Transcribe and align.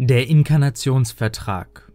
Der 0.00 0.28
Inkarnationsvertrag 0.28 1.90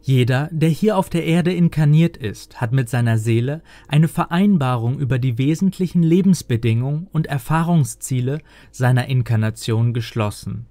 Jeder, 0.00 0.48
der 0.52 0.68
hier 0.68 0.96
auf 0.96 1.10
der 1.10 1.24
Erde 1.24 1.52
inkarniert 1.52 2.16
ist, 2.16 2.60
hat 2.60 2.70
mit 2.70 2.88
seiner 2.88 3.18
Seele 3.18 3.60
eine 3.88 4.06
Vereinbarung 4.06 4.96
über 5.00 5.18
die 5.18 5.36
wesentlichen 5.36 6.04
Lebensbedingungen 6.04 7.08
und 7.10 7.26
Erfahrungsziele 7.26 8.38
seiner 8.70 9.08
Inkarnation 9.08 9.92
geschlossen. 9.92 10.66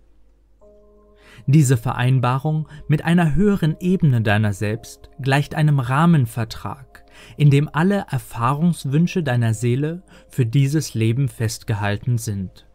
Diese 1.46 1.76
Vereinbarung 1.76 2.70
mit 2.88 3.04
einer 3.04 3.36
höheren 3.36 3.76
Ebene 3.82 4.22
deiner 4.22 4.54
selbst 4.54 5.10
gleicht 5.20 5.56
einem 5.56 5.82
Rahmenvertrag, 5.82 7.04
in 7.36 7.50
dem 7.50 7.70
alle 7.74 8.06
Erfahrungswünsche 8.10 9.24
deiner 9.24 9.54
Seele 9.54 10.04
für 10.30 10.46
dieses 10.46 10.94
Leben 10.94 11.28
festgehalten 11.28 12.18
sind. 12.18 12.66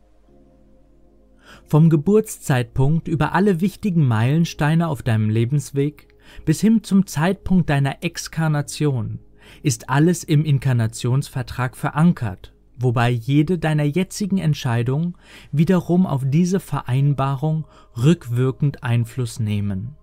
Vom 1.67 1.91
Geburtszeitpunkt 1.91 3.09
über 3.09 3.33
alle 3.33 3.61
wichtigen 3.61 4.07
Meilensteine 4.07 4.89
auf 4.89 5.03
deinem 5.03 5.31
Lebensweg 5.31 6.09
bis 6.45 6.61
hin 6.61 6.83
zum 6.83 7.07
Zeitpunkt 7.07 7.71
deiner 7.71 8.03
Exkarnation 8.03 9.21
ist 9.63 9.89
alles 9.89 10.25
im 10.25 10.45
Inkarnationsvertrag 10.45 11.77
verankert, 11.77 12.53
wobei 12.79 13.11
jede 13.11 13.59
deiner 13.59 13.85
jetzigen 13.85 14.39
Entscheidungen 14.39 15.17
wiederum 15.53 16.07
auf 16.07 16.23
diese 16.27 16.61
Vereinbarung 16.61 17.67
rückwirkend 17.97 18.83
Einfluss 18.83 19.41
nehmen. 19.41 19.97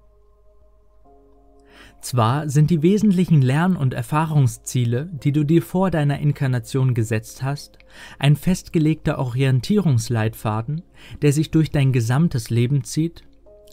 Zwar 2.06 2.50
sind 2.50 2.70
die 2.70 2.84
wesentlichen 2.84 3.42
Lern- 3.42 3.76
und 3.76 3.96
Erfahrungsziele, 3.96 5.10
die 5.12 5.32
du 5.32 5.44
dir 5.44 5.64
vor 5.64 5.90
deiner 5.90 6.20
Inkarnation 6.20 6.94
gesetzt 6.94 7.42
hast, 7.42 7.80
ein 8.20 8.36
festgelegter 8.36 9.18
Orientierungsleitfaden, 9.18 10.84
der 11.24 11.34
sich 11.34 11.50
durch 11.50 11.72
dein 11.72 11.92
gesamtes 11.94 12.52
Leben 12.52 12.84
zieht, 12.84 13.24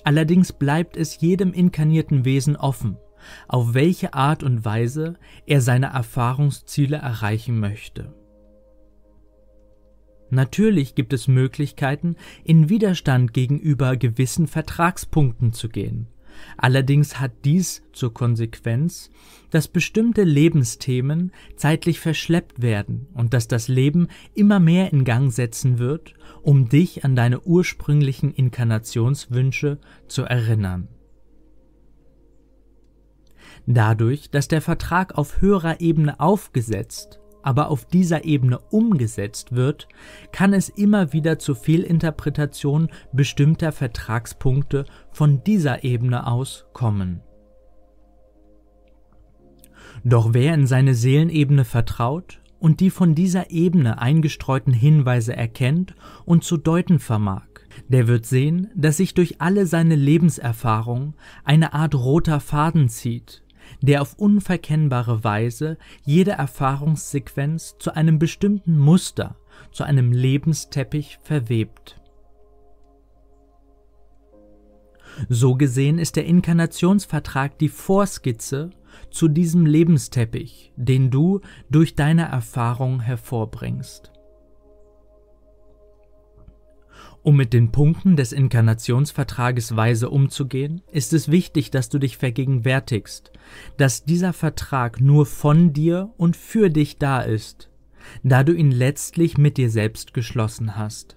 allerdings 0.04 0.54
bleibt 0.54 0.96
es 0.96 1.20
jedem 1.20 1.52
inkarnierten 1.52 2.24
Wesen 2.24 2.56
offen, 2.56 2.96
auf 3.48 3.74
welche 3.74 4.14
Art 4.14 4.42
und 4.42 4.64
Weise 4.64 5.18
er 5.44 5.60
seine 5.60 5.88
Erfahrungsziele 5.88 6.96
erreichen 6.96 7.60
möchte. 7.60 8.14
Natürlich 10.30 10.94
gibt 10.94 11.12
es 11.12 11.28
Möglichkeiten, 11.28 12.16
in 12.44 12.70
Widerstand 12.70 13.34
gegenüber 13.34 13.98
gewissen 13.98 14.46
Vertragspunkten 14.46 15.52
zu 15.52 15.68
gehen, 15.68 16.08
Allerdings 16.56 17.20
hat 17.20 17.32
dies 17.44 17.82
zur 17.92 18.12
Konsequenz, 18.12 19.10
dass 19.50 19.68
bestimmte 19.68 20.22
Lebensthemen 20.22 21.32
zeitlich 21.56 22.00
verschleppt 22.00 22.62
werden 22.62 23.06
und 23.14 23.34
dass 23.34 23.48
das 23.48 23.68
Leben 23.68 24.08
immer 24.34 24.60
mehr 24.60 24.92
in 24.92 25.04
Gang 25.04 25.32
setzen 25.32 25.78
wird, 25.78 26.14
um 26.42 26.68
dich 26.68 27.04
an 27.04 27.16
deine 27.16 27.40
ursprünglichen 27.42 28.32
Inkarnationswünsche 28.32 29.78
zu 30.08 30.22
erinnern. 30.22 30.88
Dadurch, 33.66 34.30
dass 34.30 34.48
der 34.48 34.60
Vertrag 34.60 35.16
auf 35.16 35.40
höherer 35.40 35.80
Ebene 35.80 36.18
aufgesetzt 36.18 37.21
aber 37.42 37.70
auf 37.70 37.84
dieser 37.84 38.24
Ebene 38.24 38.58
umgesetzt 38.70 39.52
wird, 39.54 39.88
kann 40.32 40.52
es 40.52 40.68
immer 40.68 41.12
wieder 41.12 41.38
zu 41.38 41.54
Fehlinterpretationen 41.54 42.88
bestimmter 43.12 43.72
Vertragspunkte 43.72 44.84
von 45.10 45.42
dieser 45.44 45.84
Ebene 45.84 46.26
aus 46.26 46.66
kommen. 46.72 47.20
Doch 50.04 50.32
wer 50.32 50.54
in 50.54 50.66
seine 50.66 50.94
Seelenebene 50.94 51.64
vertraut 51.64 52.40
und 52.58 52.80
die 52.80 52.90
von 52.90 53.14
dieser 53.14 53.50
Ebene 53.50 53.98
eingestreuten 53.98 54.72
Hinweise 54.72 55.36
erkennt 55.36 55.94
und 56.24 56.44
zu 56.44 56.56
deuten 56.56 56.98
vermag, 56.98 57.42
der 57.88 58.08
wird 58.08 58.26
sehen, 58.26 58.70
dass 58.74 58.96
sich 58.98 59.14
durch 59.14 59.40
alle 59.40 59.66
seine 59.66 59.96
Lebenserfahrungen 59.96 61.14
eine 61.44 61.72
Art 61.72 61.94
roter 61.94 62.40
Faden 62.40 62.88
zieht, 62.88 63.41
der 63.80 64.02
auf 64.02 64.14
unverkennbare 64.18 65.24
Weise 65.24 65.78
jede 66.04 66.32
Erfahrungssequenz 66.32 67.76
zu 67.78 67.94
einem 67.94 68.18
bestimmten 68.18 68.78
Muster, 68.78 69.36
zu 69.72 69.84
einem 69.84 70.12
Lebensteppich 70.12 71.18
verwebt. 71.22 72.00
So 75.28 75.54
gesehen 75.54 75.98
ist 75.98 76.16
der 76.16 76.24
Inkarnationsvertrag 76.24 77.58
die 77.58 77.68
Vorskizze 77.68 78.70
zu 79.10 79.28
diesem 79.28 79.66
Lebensteppich, 79.66 80.72
den 80.76 81.10
du 81.10 81.40
durch 81.70 81.94
deine 81.94 82.22
Erfahrung 82.22 83.00
hervorbringst. 83.00 84.11
Um 87.24 87.36
mit 87.36 87.52
den 87.52 87.70
Punkten 87.70 88.16
des 88.16 88.32
Inkarnationsvertrages 88.32 89.76
weise 89.76 90.10
umzugehen, 90.10 90.82
ist 90.90 91.12
es 91.12 91.30
wichtig, 91.30 91.70
dass 91.70 91.88
du 91.88 91.98
dich 91.98 92.16
vergegenwärtigst, 92.16 93.30
dass 93.76 94.04
dieser 94.04 94.32
Vertrag 94.32 95.00
nur 95.00 95.24
von 95.24 95.72
dir 95.72 96.12
und 96.16 96.36
für 96.36 96.68
dich 96.68 96.98
da 96.98 97.20
ist, 97.20 97.70
da 98.24 98.42
du 98.42 98.52
ihn 98.52 98.72
letztlich 98.72 99.38
mit 99.38 99.56
dir 99.56 99.70
selbst 99.70 100.14
geschlossen 100.14 100.76
hast. 100.76 101.16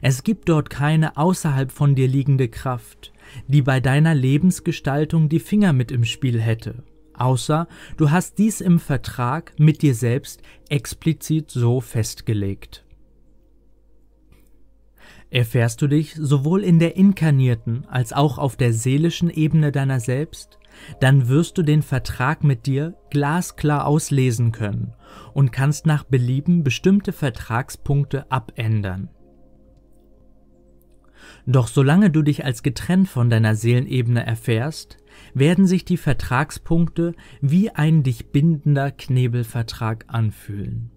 Es 0.00 0.22
gibt 0.22 0.48
dort 0.48 0.70
keine 0.70 1.18
außerhalb 1.18 1.70
von 1.70 1.94
dir 1.94 2.08
liegende 2.08 2.48
Kraft, 2.48 3.12
die 3.48 3.60
bei 3.60 3.80
deiner 3.80 4.14
Lebensgestaltung 4.14 5.28
die 5.28 5.40
Finger 5.40 5.74
mit 5.74 5.92
im 5.92 6.04
Spiel 6.04 6.40
hätte, 6.40 6.84
außer 7.12 7.68
du 7.98 8.10
hast 8.10 8.38
dies 8.38 8.62
im 8.62 8.78
Vertrag 8.78 9.52
mit 9.58 9.82
dir 9.82 9.94
selbst 9.94 10.40
explizit 10.70 11.50
so 11.50 11.82
festgelegt. 11.82 12.85
Erfährst 15.36 15.82
du 15.82 15.86
dich 15.86 16.14
sowohl 16.14 16.64
in 16.64 16.78
der 16.78 16.96
inkarnierten 16.96 17.84
als 17.90 18.14
auch 18.14 18.38
auf 18.38 18.56
der 18.56 18.72
seelischen 18.72 19.28
Ebene 19.28 19.70
deiner 19.70 20.00
selbst, 20.00 20.58
dann 20.98 21.28
wirst 21.28 21.58
du 21.58 21.62
den 21.62 21.82
Vertrag 21.82 22.42
mit 22.42 22.64
dir 22.64 22.96
glasklar 23.10 23.86
auslesen 23.86 24.50
können 24.50 24.94
und 25.34 25.52
kannst 25.52 25.84
nach 25.84 26.04
Belieben 26.04 26.64
bestimmte 26.64 27.12
Vertragspunkte 27.12 28.32
abändern. 28.32 29.10
Doch 31.44 31.68
solange 31.68 32.08
du 32.08 32.22
dich 32.22 32.46
als 32.46 32.62
getrennt 32.62 33.10
von 33.10 33.28
deiner 33.28 33.56
Seelenebene 33.56 34.24
erfährst, 34.24 34.96
werden 35.34 35.66
sich 35.66 35.84
die 35.84 35.98
Vertragspunkte 35.98 37.12
wie 37.42 37.68
ein 37.68 38.02
dich 38.02 38.32
bindender 38.32 38.90
Knebelvertrag 38.90 40.06
anfühlen. 40.08 40.95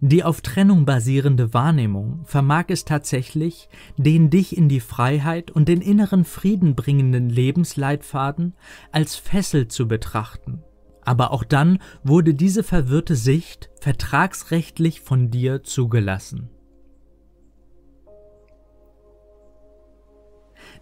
Die 0.00 0.24
auf 0.24 0.40
Trennung 0.40 0.84
basierende 0.84 1.54
Wahrnehmung 1.54 2.20
vermag 2.24 2.64
es 2.68 2.84
tatsächlich, 2.84 3.68
den 3.96 4.30
dich 4.30 4.56
in 4.56 4.68
die 4.68 4.80
Freiheit 4.80 5.50
und 5.50 5.68
den 5.68 5.80
inneren 5.80 6.24
Frieden 6.24 6.74
bringenden 6.74 7.28
Lebensleitfaden 7.28 8.54
als 8.90 9.16
Fessel 9.16 9.68
zu 9.68 9.88
betrachten. 9.88 10.62
Aber 11.04 11.32
auch 11.32 11.44
dann 11.44 11.78
wurde 12.04 12.34
diese 12.34 12.62
verwirrte 12.62 13.16
Sicht 13.16 13.70
vertragsrechtlich 13.80 15.00
von 15.00 15.30
dir 15.30 15.62
zugelassen. 15.62 16.50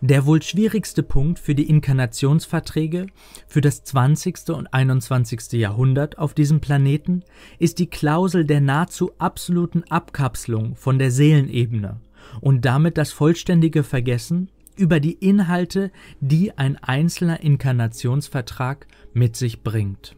Der 0.03 0.25
wohl 0.25 0.41
schwierigste 0.43 1.03
Punkt 1.03 1.39
für 1.39 1.55
die 1.55 1.69
Inkarnationsverträge 1.69 3.09
für 3.47 3.61
das 3.61 3.85
20. 3.85 4.49
und 4.49 4.73
21. 4.73 5.53
Jahrhundert 5.53 6.17
auf 6.17 6.33
diesem 6.33 6.61
Planeten 6.61 7.23
ist 7.59 7.79
die 7.79 7.89
Klausel 7.89 8.47
der 8.47 8.63
nahezu 8.63 9.13
absoluten 9.19 9.85
Abkapselung 9.91 10.75
von 10.75 10.99
der 10.99 11.11
Seelenebene 11.11 12.01
und 12.41 12.65
damit 12.65 12.97
das 12.97 13.13
vollständige 13.13 13.83
Vergessen 13.83 14.51
über 14.75 15.01
die 15.01 15.13
Inhalte, 15.13 15.91
die 16.21 16.57
ein 16.57 16.77
einzelner 16.77 17.43
Inkarnationsvertrag 17.43 18.87
mit 19.13 19.37
sich 19.37 19.63
bringt. 19.63 20.17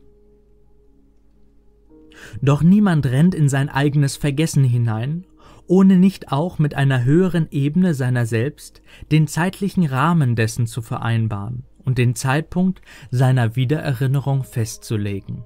Doch 2.41 2.63
niemand 2.63 3.07
rennt 3.07 3.35
in 3.35 3.49
sein 3.49 3.69
eigenes 3.69 4.17
Vergessen 4.17 4.63
hinein 4.63 5.25
ohne 5.67 5.97
nicht 5.97 6.33
auch 6.33 6.59
mit 6.59 6.75
einer 6.75 7.05
höheren 7.05 7.49
Ebene 7.51 7.95
seiner 7.95 8.27
selbst 8.27 8.83
den 9.11 9.27
zeitlichen 9.27 9.87
Rahmen 9.87 10.37
dessen 10.37 10.67
zu 10.67 10.83
vereinbaren 10.83 11.65
und 11.85 11.99
den 11.99 12.15
Zeitpunkt 12.15 12.83
seiner 13.11 13.57
Wiedererinnerung 13.57 14.45
festzulegen. 14.45 15.45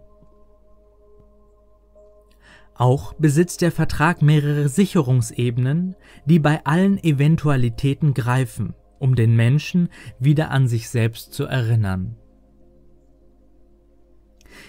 Auch 2.75 3.15
besitzt 3.15 3.63
der 3.63 3.73
Vertrag 3.73 4.21
mehrere 4.21 4.69
Sicherungsebenen, 4.69 5.97
die 6.27 6.39
bei 6.39 6.65
allen 6.67 7.03
Eventualitäten 7.03 8.13
greifen, 8.13 8.75
um 8.99 9.15
den 9.15 9.35
Menschen 9.35 9.89
wieder 10.19 10.51
an 10.51 10.69
sich 10.69 10.91
selbst 10.91 11.33
zu 11.33 11.45
erinnern. 11.45 12.17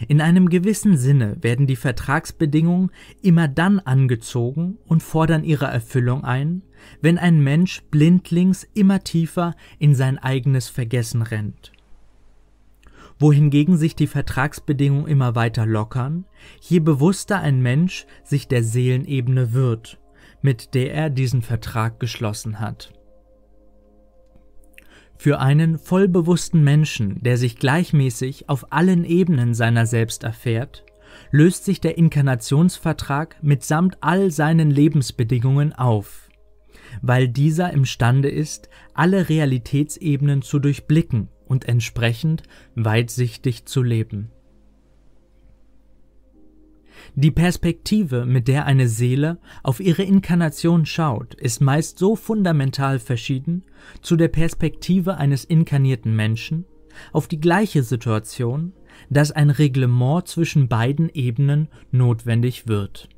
In 0.07 0.21
einem 0.21 0.49
gewissen 0.49 0.97
Sinne 0.97 1.37
werden 1.41 1.67
die 1.67 1.75
Vertragsbedingungen 1.75 2.91
immer 3.21 3.47
dann 3.47 3.79
angezogen 3.79 4.77
und 4.87 5.03
fordern 5.03 5.43
ihre 5.43 5.65
Erfüllung 5.65 6.23
ein, 6.23 6.61
wenn 7.01 7.17
ein 7.17 7.43
Mensch 7.43 7.83
blindlings 7.89 8.67
immer 8.73 9.03
tiefer 9.03 9.55
in 9.79 9.95
sein 9.95 10.17
eigenes 10.17 10.69
Vergessen 10.69 11.21
rennt. 11.21 11.71
wohingegen 13.19 13.77
sich 13.77 13.95
die 13.95 14.07
Vertragsbedingungen 14.07 15.07
immer 15.07 15.35
weiter 15.35 15.65
lockern, 15.65 16.25
je 16.61 16.79
bewusster 16.79 17.39
ein 17.39 17.61
Mensch 17.61 18.05
sich 18.23 18.47
der 18.47 18.63
Seelenebene 18.63 19.53
wird, 19.53 19.99
mit 20.41 20.73
der 20.75 20.93
er 20.93 21.09
diesen 21.09 21.41
Vertrag 21.41 21.99
geschlossen 21.99 22.59
hat. 22.59 22.93
Für 25.17 25.39
einen 25.39 25.79
vollbewussten 25.79 26.63
Menschen, 26.63 27.21
der 27.23 27.37
sich 27.37 27.57
gleichmäßig 27.57 28.49
auf 28.49 28.71
allen 28.71 29.03
Ebenen 29.03 29.53
seiner 29.55 29.85
selbst 29.85 30.23
erfährt, 30.23 30.85
löst 31.31 31.65
sich 31.65 31.81
der 31.81 31.97
Inkarnationsvertrag 31.97 33.37
mitsamt 33.41 33.97
all 34.01 34.29
seinen 34.31 34.69
Lebensbedingungen 34.69 35.73
auf, 35.73 36.29
weil 37.01 37.27
dieser 37.27 37.73
imstande 37.73 38.29
ist, 38.29 38.69
alle 38.93 39.27
Realitätsebenen 39.29 40.43
zu 40.43 40.59
durchblicken 40.59 41.29
und 41.47 41.67
entsprechend 41.67 42.43
weitsichtig 42.75 43.65
zu 43.65 43.81
leben. 43.81 44.31
Die 47.19 47.31
Perspektive, 47.31 48.27
mit 48.27 48.47
der 48.47 48.67
eine 48.67 48.87
Seele 48.87 49.39
auf 49.63 49.79
ihre 49.79 50.03
Inkarnation 50.03 50.85
schaut, 50.85 51.33
ist 51.33 51.61
meist 51.61 51.97
so 51.97 52.15
fundamental 52.15 52.99
verschieden 52.99 53.63
zu 54.03 54.17
der 54.17 54.27
Perspektive 54.27 55.17
eines 55.17 55.43
inkarnierten 55.43 56.15
Menschen 56.15 56.65
auf 57.11 57.27
die 57.27 57.39
gleiche 57.39 57.81
Situation, 57.81 58.71
dass 59.09 59.31
ein 59.31 59.49
Reglement 59.49 60.27
zwischen 60.27 60.67
beiden 60.67 61.09
Ebenen 61.09 61.69
notwendig 61.89 62.67
wird. 62.67 63.09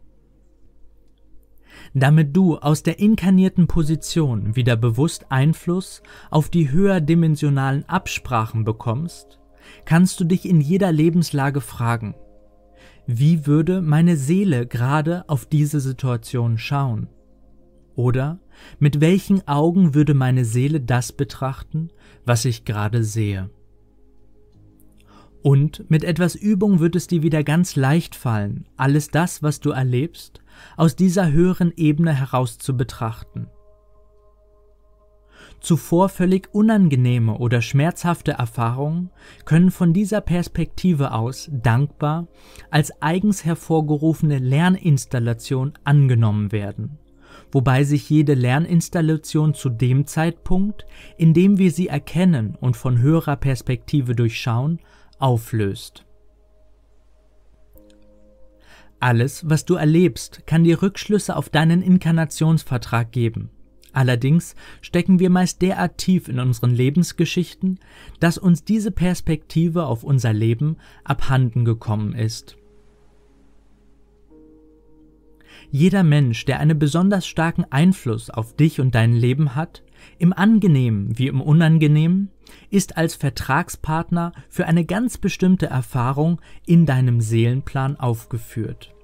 Damit 1.93 2.33
du 2.37 2.57
aus 2.57 2.83
der 2.83 2.99
inkarnierten 2.99 3.67
Position 3.67 4.55
wieder 4.55 4.77
bewusst 4.77 5.29
Einfluss 5.29 6.03
auf 6.31 6.47
die 6.47 6.71
höherdimensionalen 6.71 7.83
Absprachen 7.89 8.63
bekommst, 8.63 9.39
kannst 9.83 10.21
du 10.21 10.23
dich 10.23 10.47
in 10.47 10.61
jeder 10.61 10.93
Lebenslage 10.93 11.59
fragen, 11.59 12.15
wie 13.11 13.47
würde 13.47 13.81
meine 13.81 14.17
Seele 14.17 14.67
gerade 14.67 15.27
auf 15.27 15.47
diese 15.47 15.79
Situation 15.79 16.59
schauen? 16.59 17.07
Oder 17.95 18.39
mit 18.77 19.01
welchen 19.01 19.47
Augen 19.47 19.95
würde 19.95 20.13
meine 20.13 20.45
Seele 20.45 20.79
das 20.79 21.11
betrachten, 21.11 21.89
was 22.23 22.45
ich 22.45 22.65
gerade 22.65 23.03
sehe? 23.03 23.49
Und 25.41 25.89
mit 25.89 26.03
etwas 26.03 26.35
Übung 26.35 26.79
wird 26.79 26.95
es 26.95 27.07
dir 27.07 27.23
wieder 27.23 27.43
ganz 27.43 27.75
leicht 27.75 28.13
fallen, 28.13 28.67
alles 28.77 29.09
das, 29.09 29.41
was 29.41 29.59
du 29.59 29.71
erlebst, 29.71 30.41
aus 30.77 30.95
dieser 30.95 31.31
höheren 31.31 31.73
Ebene 31.75 32.13
heraus 32.13 32.59
zu 32.59 32.77
betrachten. 32.77 33.47
Zuvor 35.61 36.07
völlig 36.07 36.53
unangenehme 36.53 37.37
oder 37.37 37.61
schmerzhafte 37.61 38.31
Erfahrungen 38.31 39.09
können 39.45 39.71
von 39.71 39.93
dieser 39.93 40.21
Perspektive 40.21 41.11
aus 41.11 41.49
dankbar 41.51 42.27
als 42.71 43.01
eigens 43.01 43.43
hervorgerufene 43.43 44.37
Lerninstallation 44.37 45.73
angenommen 45.83 46.53
werden, 46.53 46.97
wobei 47.51 47.83
sich 47.83 48.09
jede 48.09 48.35
Lerninstallation 48.35 49.53
zu 49.53 49.69
dem 49.69 50.07
Zeitpunkt, 50.07 50.85
in 51.17 51.33
dem 51.33 51.57
wir 51.57 51.71
sie 51.71 51.87
erkennen 51.87 52.55
und 52.59 52.77
von 52.77 52.99
höherer 52.99 53.35
Perspektive 53.35 54.15
durchschauen, 54.15 54.79
auflöst. 55.19 56.05
Alles, 59.01 59.49
was 59.49 59.65
du 59.65 59.75
erlebst, 59.75 60.45
kann 60.45 60.63
dir 60.63 60.81
Rückschlüsse 60.81 61.35
auf 61.35 61.49
deinen 61.49 61.81
Inkarnationsvertrag 61.81 63.11
geben. 63.11 63.49
Allerdings 63.93 64.55
stecken 64.81 65.19
wir 65.19 65.29
meist 65.29 65.61
derart 65.61 65.97
tief 65.97 66.27
in 66.27 66.39
unseren 66.39 66.71
Lebensgeschichten, 66.71 67.79
dass 68.19 68.37
uns 68.37 68.63
diese 68.63 68.91
Perspektive 68.91 69.85
auf 69.85 70.03
unser 70.03 70.33
Leben 70.33 70.77
abhanden 71.03 71.65
gekommen 71.65 72.13
ist. 72.13 72.55
Jeder 75.71 76.03
Mensch, 76.03 76.45
der 76.45 76.59
einen 76.59 76.79
besonders 76.79 77.27
starken 77.27 77.65
Einfluss 77.69 78.29
auf 78.29 78.55
dich 78.55 78.79
und 78.79 78.95
dein 78.95 79.13
Leben 79.13 79.55
hat, 79.55 79.83
im 80.17 80.33
Angenehmen 80.33 81.17
wie 81.17 81.27
im 81.27 81.41
Unangenehmen, 81.41 82.29
ist 82.69 82.97
als 82.97 83.15
Vertragspartner 83.15 84.31
für 84.47 84.65
eine 84.65 84.85
ganz 84.85 85.17
bestimmte 85.17 85.67
Erfahrung 85.67 86.41
in 86.65 86.85
deinem 86.85 87.21
Seelenplan 87.21 87.99
aufgeführt. 87.99 88.95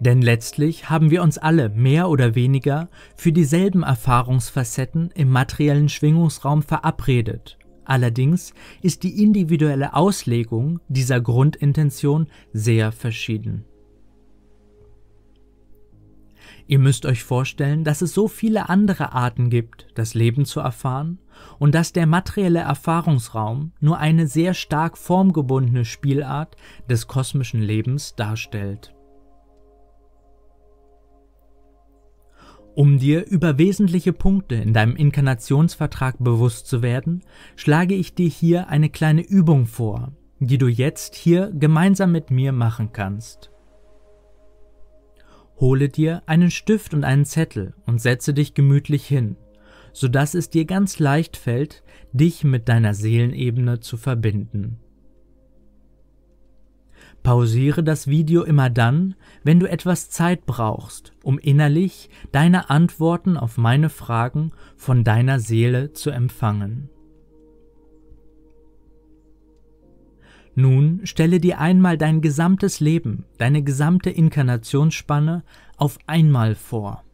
Denn 0.00 0.22
letztlich 0.22 0.88
haben 0.88 1.10
wir 1.10 1.22
uns 1.22 1.36
alle 1.36 1.68
mehr 1.68 2.08
oder 2.08 2.34
weniger 2.34 2.88
für 3.16 3.32
dieselben 3.32 3.82
Erfahrungsfacetten 3.82 5.10
im 5.14 5.28
materiellen 5.28 5.90
Schwingungsraum 5.90 6.62
verabredet. 6.62 7.58
Allerdings 7.84 8.54
ist 8.82 9.02
die 9.02 9.22
individuelle 9.22 9.94
Auslegung 9.94 10.80
dieser 10.88 11.20
Grundintention 11.20 12.28
sehr 12.52 12.92
verschieden. 12.92 13.64
Ihr 16.66 16.78
müsst 16.78 17.04
euch 17.04 17.24
vorstellen, 17.24 17.82
dass 17.84 18.00
es 18.00 18.14
so 18.14 18.28
viele 18.28 18.68
andere 18.68 19.12
Arten 19.12 19.50
gibt, 19.50 19.88
das 19.96 20.14
Leben 20.14 20.44
zu 20.44 20.60
erfahren, 20.60 21.18
und 21.58 21.74
dass 21.74 21.92
der 21.92 22.06
materielle 22.06 22.60
Erfahrungsraum 22.60 23.72
nur 23.80 23.98
eine 23.98 24.28
sehr 24.28 24.54
stark 24.54 24.96
formgebundene 24.96 25.84
Spielart 25.84 26.56
des 26.88 27.08
kosmischen 27.08 27.60
Lebens 27.60 28.14
darstellt. 28.14 28.94
Um 32.74 32.98
dir 32.98 33.26
über 33.26 33.58
wesentliche 33.58 34.12
Punkte 34.12 34.54
in 34.54 34.72
deinem 34.72 34.96
Inkarnationsvertrag 34.96 36.16
bewusst 36.18 36.66
zu 36.68 36.82
werden, 36.82 37.22
schlage 37.56 37.94
ich 37.94 38.14
dir 38.14 38.28
hier 38.28 38.68
eine 38.68 38.90
kleine 38.90 39.22
Übung 39.22 39.66
vor, 39.66 40.12
die 40.38 40.58
du 40.58 40.68
jetzt 40.68 41.14
hier 41.14 41.50
gemeinsam 41.52 42.12
mit 42.12 42.30
mir 42.30 42.52
machen 42.52 42.92
kannst. 42.92 43.50
Hole 45.58 45.88
dir 45.88 46.22
einen 46.26 46.50
Stift 46.50 46.94
und 46.94 47.04
einen 47.04 47.26
Zettel 47.26 47.74
und 47.86 48.00
setze 48.00 48.32
dich 48.32 48.54
gemütlich 48.54 49.04
hin, 49.06 49.36
so 49.92 50.08
dass 50.08 50.34
es 50.34 50.48
dir 50.48 50.64
ganz 50.64 50.98
leicht 50.98 51.36
fällt, 51.36 51.82
dich 52.12 52.44
mit 52.44 52.68
deiner 52.68 52.94
Seelenebene 52.94 53.80
zu 53.80 53.96
verbinden. 53.96 54.78
Pausiere 57.22 57.84
das 57.84 58.06
Video 58.06 58.42
immer 58.42 58.70
dann, 58.70 59.14
wenn 59.44 59.60
du 59.60 59.68
etwas 59.68 60.10
Zeit 60.10 60.46
brauchst, 60.46 61.12
um 61.22 61.38
innerlich 61.38 62.08
deine 62.32 62.70
Antworten 62.70 63.36
auf 63.36 63.58
meine 63.58 63.90
Fragen 63.90 64.52
von 64.76 65.04
deiner 65.04 65.38
Seele 65.38 65.92
zu 65.92 66.10
empfangen. 66.10 66.88
Nun 70.54 71.00
stelle 71.04 71.40
dir 71.40 71.60
einmal 71.60 71.96
dein 71.96 72.20
gesamtes 72.20 72.80
Leben, 72.80 73.24
deine 73.38 73.62
gesamte 73.62 74.10
Inkarnationsspanne 74.10 75.44
auf 75.76 75.98
einmal 76.06 76.54
vor. 76.54 77.04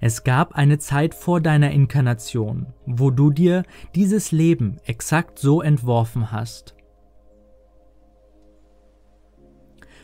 Es 0.00 0.24
gab 0.24 0.54
eine 0.54 0.78
Zeit 0.78 1.14
vor 1.14 1.40
deiner 1.40 1.70
Inkarnation, 1.70 2.66
wo 2.84 3.10
du 3.10 3.30
dir 3.30 3.64
dieses 3.94 4.32
Leben 4.32 4.78
exakt 4.84 5.38
so 5.38 5.62
entworfen 5.62 6.32
hast. 6.32 6.74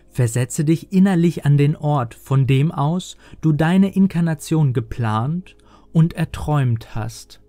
Versetze 0.09 0.65
dich 0.65 0.93
innerlich 0.93 1.47
an 1.47 1.57
den 1.57 1.75
Ort, 1.75 2.15
von 2.15 2.47
dem 2.47 2.71
aus 2.71 3.17
du 3.41 3.53
deine 3.53 3.95
Inkarnation 3.95 4.73
geplant 4.73 5.57
und 5.93 6.13
erträumt 6.13 6.95
hast. 6.95 7.41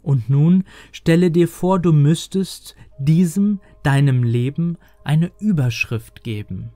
Und 0.00 0.28
nun 0.28 0.64
stelle 0.92 1.30
dir 1.30 1.48
vor, 1.48 1.78
du 1.78 1.92
müsstest 1.92 2.76
diesem 2.98 3.60
deinem 3.84 4.22
Leben 4.22 4.78
eine 5.04 5.30
Überschrift 5.38 6.24
geben. 6.24 6.72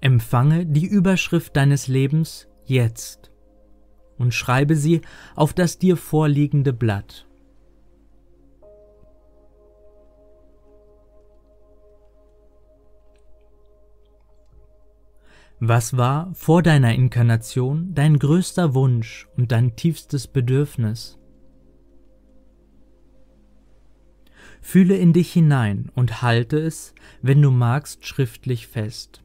Empfange 0.00 0.66
die 0.66 0.86
Überschrift 0.86 1.56
deines 1.56 1.88
Lebens 1.88 2.48
jetzt 2.64 3.32
und 4.16 4.32
schreibe 4.32 4.76
sie 4.76 5.02
auf 5.34 5.52
das 5.52 5.78
dir 5.78 5.96
vorliegende 5.96 6.72
Blatt. 6.72 7.26
Was 15.62 15.94
war 15.98 16.32
vor 16.32 16.62
deiner 16.62 16.94
Inkarnation 16.94 17.92
dein 17.94 18.18
größter 18.18 18.72
Wunsch 18.72 19.28
und 19.36 19.52
dein 19.52 19.76
tiefstes 19.76 20.26
Bedürfnis? 20.26 21.19
Fühle 24.60 24.96
in 24.96 25.12
dich 25.12 25.32
hinein 25.32 25.90
und 25.94 26.22
halte 26.22 26.58
es, 26.58 26.94
wenn 27.22 27.40
du 27.42 27.50
magst, 27.50 28.06
schriftlich 28.06 28.66
fest. 28.66 29.22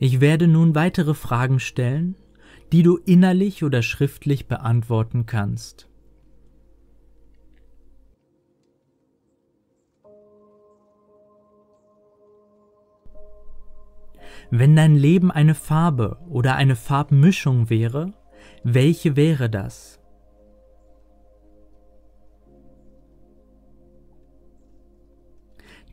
Ich 0.00 0.20
werde 0.20 0.46
nun 0.46 0.76
weitere 0.76 1.12
Fragen 1.14 1.58
stellen, 1.58 2.14
die 2.72 2.82
du 2.82 2.98
innerlich 2.98 3.64
oder 3.64 3.82
schriftlich 3.82 4.46
beantworten 4.46 5.26
kannst. 5.26 5.88
Wenn 14.50 14.76
dein 14.76 14.94
Leben 14.96 15.30
eine 15.30 15.54
Farbe 15.54 16.18
oder 16.28 16.54
eine 16.54 16.76
Farbmischung 16.76 17.68
wäre, 17.68 18.14
welche 18.64 19.16
wäre 19.16 19.48
das? 19.50 20.00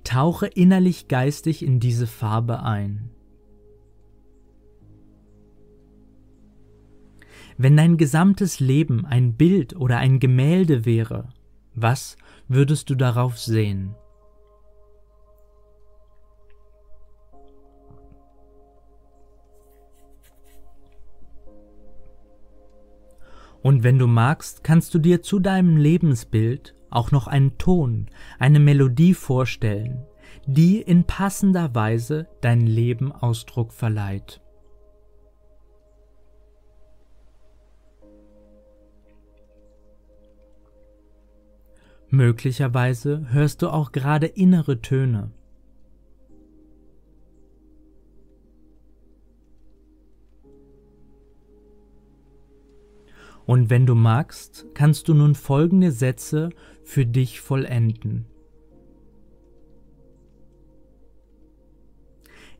Tauche 0.03 0.45
innerlich 0.47 1.07
geistig 1.07 1.63
in 1.63 1.79
diese 1.79 2.05
Farbe 2.05 2.61
ein. 2.61 3.09
Wenn 7.57 7.77
dein 7.77 7.97
gesamtes 7.97 8.59
Leben 8.59 9.05
ein 9.05 9.35
Bild 9.35 9.75
oder 9.75 9.97
ein 9.97 10.19
Gemälde 10.19 10.85
wäre, 10.85 11.29
was 11.73 12.17
würdest 12.47 12.89
du 12.89 12.95
darauf 12.95 13.39
sehen? 13.39 13.95
Und 23.65 23.81
wenn 23.81 23.97
du 23.97 24.05
magst, 24.05 24.63
kannst 24.63 24.93
du 24.93 24.99
dir 24.99 25.23
zu 25.23 25.39
deinem 25.39 25.75
Lebensbild 25.75 26.75
auch 26.91 27.09
noch 27.09 27.25
einen 27.25 27.57
Ton, 27.57 28.11
eine 28.37 28.59
Melodie 28.59 29.15
vorstellen, 29.15 30.05
die 30.45 30.79
in 30.79 31.05
passender 31.05 31.73
Weise 31.73 32.27
dein 32.41 32.61
Leben 32.61 33.11
Ausdruck 33.11 33.73
verleiht. 33.73 34.39
Möglicherweise 42.09 43.25
hörst 43.31 43.63
du 43.63 43.69
auch 43.69 43.91
gerade 43.91 44.27
innere 44.27 44.81
Töne. 44.81 45.31
Und 53.45 53.69
wenn 53.69 53.85
du 53.85 53.95
magst, 53.95 54.65
kannst 54.73 55.07
du 55.07 55.13
nun 55.13 55.35
folgende 55.35 55.91
Sätze 55.91 56.49
für 56.83 57.05
dich 57.05 57.41
vollenden. 57.41 58.25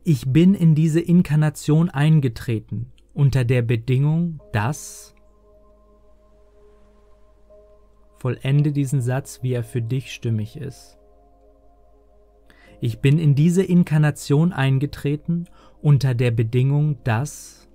Ich 0.04 0.32
bin 0.32 0.54
in 0.54 0.76
diese 0.76 1.00
Inkarnation 1.00 1.90
eingetreten 1.90 2.92
unter 3.12 3.44
der 3.44 3.62
Bedingung, 3.62 4.40
dass 4.52 5.16
Vollende 8.18 8.72
diesen 8.72 9.00
Satz, 9.02 9.42
wie 9.42 9.52
er 9.52 9.62
für 9.62 9.82
dich 9.82 10.12
stimmig 10.12 10.56
ist. 10.56 10.96
Ich 12.80 13.00
bin 13.00 13.18
in 13.18 13.34
diese 13.34 13.62
Inkarnation 13.62 14.52
eingetreten 14.52 15.46
unter 15.80 16.14
der 16.14 16.30
Bedingung, 16.30 17.02
dass 17.04 17.65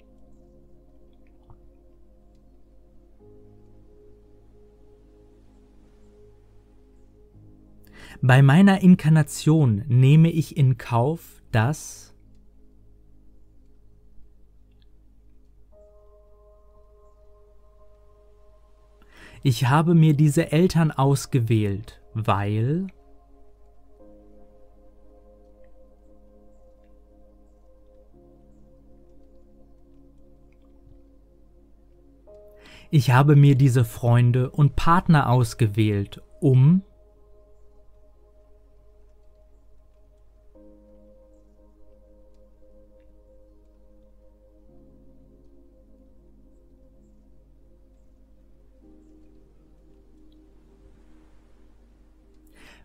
Bei 8.24 8.44
meiner 8.44 8.82
Inkarnation 8.82 9.84
nehme 9.88 10.30
ich 10.30 10.56
in 10.56 10.78
Kauf, 10.78 11.42
dass 11.52 12.14
ich 19.42 19.70
habe 19.70 19.96
mir 19.96 20.14
diese 20.14 20.52
Eltern 20.52 20.92
ausgewählt, 20.92 22.00
weil 22.14 22.86
ich 32.92 33.10
habe 33.10 33.36
mir 33.36 33.56
diese 33.56 33.84
Freunde 33.84 34.52
und 34.52 34.76
Partner 34.76 35.28
ausgewählt, 35.28 36.22
um 36.40 36.84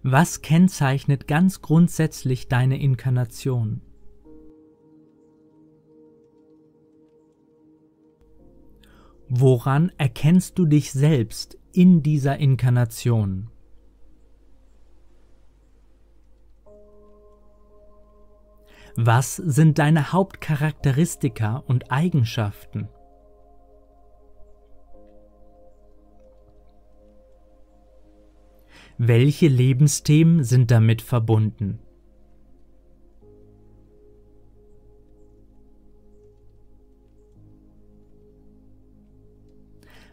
Was 0.08 0.40
kennzeichnet 0.40 1.26
ganz 1.26 1.62
grundsätzlich 1.62 2.46
deine 2.46 2.80
Inkarnation? 2.80 3.80
Woran 9.28 9.90
erkennst 9.98 10.60
du 10.60 10.66
dich 10.66 10.92
selbst 10.92 11.58
in 11.72 12.04
dieser 12.04 12.38
Inkarnation? 12.38 13.50
Was 18.94 19.34
sind 19.34 19.80
deine 19.80 20.12
Hauptcharakteristika 20.12 21.64
und 21.66 21.90
Eigenschaften? 21.90 22.88
Welche 28.99 29.49
Lebensthemen 29.49 30.43
sind 30.43 30.71
damit 30.71 31.03
verbunden? 31.03 31.79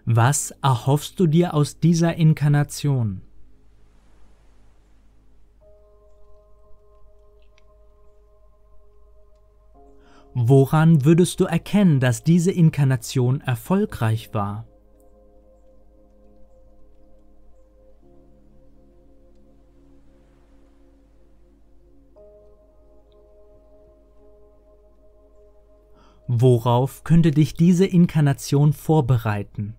Was 0.05 0.51
erhoffst 0.61 1.17
du 1.21 1.27
dir 1.27 1.53
aus 1.53 1.79
dieser 1.79 2.15
Inkarnation? 2.15 3.21
Woran 10.33 11.05
würdest 11.05 11.39
du 11.39 11.45
erkennen, 11.45 12.01
dass 12.01 12.23
diese 12.23 12.51
Inkarnation 12.51 13.39
erfolgreich 13.39 14.33
war? 14.33 14.65
Worauf 26.35 27.03
könnte 27.03 27.29
dich 27.29 27.53
diese 27.53 27.85
Inkarnation 27.85 28.73
vorbereiten? 28.73 29.75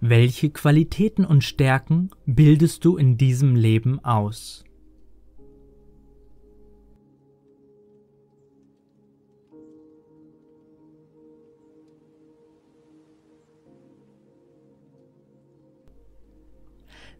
Welche 0.00 0.50
Qualitäten 0.50 1.24
und 1.24 1.42
Stärken 1.42 2.10
bildest 2.26 2.84
du 2.84 2.96
in 2.96 3.18
diesem 3.18 3.56
Leben 3.56 4.04
aus? 4.04 4.65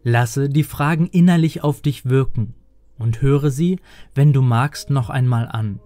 Lasse 0.03 0.49
die 0.49 0.63
Fragen 0.63 1.07
innerlich 1.07 1.63
auf 1.63 1.81
dich 1.81 2.05
wirken 2.05 2.53
und 2.97 3.21
höre 3.21 3.51
sie, 3.51 3.79
wenn 4.15 4.33
du 4.33 4.41
magst, 4.41 4.89
noch 4.89 5.09
einmal 5.09 5.47
an. 5.47 5.79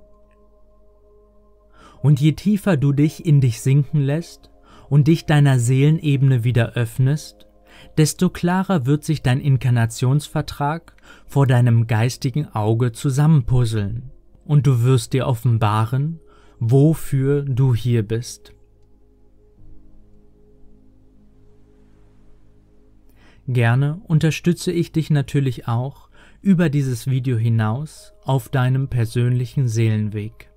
Und 2.01 2.19
je 2.19 2.33
tiefer 2.33 2.77
du 2.77 2.93
dich 2.93 3.25
in 3.25 3.41
dich 3.41 3.61
sinken 3.61 4.01
lässt 4.01 4.49
und 4.89 5.07
dich 5.07 5.25
deiner 5.25 5.59
Seelenebene 5.59 6.43
wieder 6.43 6.73
öffnest, 6.73 7.47
desto 7.97 8.29
klarer 8.29 8.85
wird 8.85 9.03
sich 9.03 9.21
dein 9.21 9.39
Inkarnationsvertrag 9.39 10.95
vor 11.25 11.47
deinem 11.47 11.87
geistigen 11.87 12.47
Auge 12.53 12.91
zusammenpuzzeln 12.91 14.11
und 14.45 14.67
du 14.67 14.83
wirst 14.83 15.13
dir 15.13 15.27
offenbaren, 15.27 16.19
wofür 16.59 17.43
du 17.43 17.75
hier 17.75 18.07
bist. 18.07 18.53
Gerne 23.51 23.99
unterstütze 24.07 24.71
ich 24.71 24.93
dich 24.93 25.09
natürlich 25.09 25.67
auch 25.67 26.07
über 26.41 26.69
dieses 26.69 27.07
Video 27.07 27.37
hinaus 27.37 28.13
auf 28.23 28.47
deinem 28.47 28.87
persönlichen 28.87 29.67
Seelenweg. 29.67 30.50